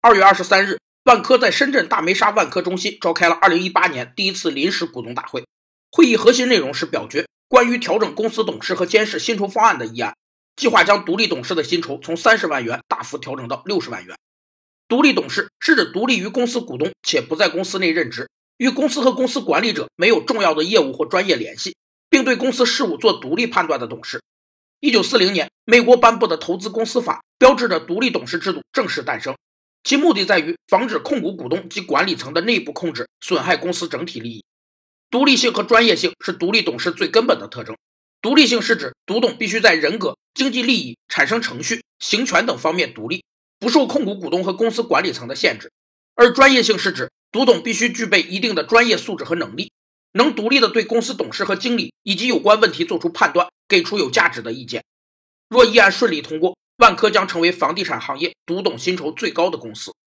[0.00, 5.44] 二月二十三日，万科在深圳大梅沙万科中心召开了二零一八年第一次临时股东大会。
[5.90, 10.14] 会议核心内容是表决关于调整公司董事和监事薪酬方案的议案，
[10.54, 14.16] 计划将独立董事的薪酬从三十万元大幅调整到六十万元。
[14.86, 21.74] 独立董事是指独立于公司股东且不在公司内任职，与公司和公司管理者没有重要的业务或专业联系，
[22.08, 24.22] 并对公司事务做独立判断的董事。
[24.78, 29.34] 一九四零年，美国颁布的投资公司法标志着独立董事制度正式诞生，
[29.88, 34.44] 其目的在于防止控股股东及管理层的内部控制损害公司整体利益。
[35.10, 37.74] 独立性和专业性是独立董事最根本的特征。
[38.20, 43.24] 独立性是指独董必须在人格、经济利益、产生程序、行权等方面独立，
[43.58, 45.68] 不受控股股东和公司管理层的限制；
[46.14, 49.72] 而专业性是指独董必须具备一定的专业素质和能力，
[50.12, 54.84] 能独立的对公司董事和经理以及有关问题做出判断，给出有价值的意见。
[55.48, 59.98] 若议案顺利通过，万科将成为房地产行业独董薪酬最高的公司。